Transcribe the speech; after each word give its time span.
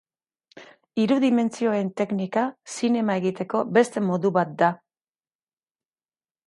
Hiru 1.01 1.17
dimentsioen 1.23 1.91
teknika 2.01 2.45
zinema 2.77 3.19
egiteko 3.23 3.63
beste 3.79 4.05
modu 4.11 4.35
bat 4.41 4.59
da. 4.65 4.75